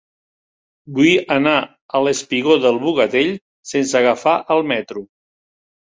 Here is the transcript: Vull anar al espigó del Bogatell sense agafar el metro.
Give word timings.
Vull 0.99 1.11
anar 1.35 1.53
al 2.01 2.11
espigó 2.13 2.57
del 2.65 2.83
Bogatell 2.89 3.33
sense 3.77 4.05
agafar 4.05 4.37
el 4.59 4.69
metro. 4.77 5.11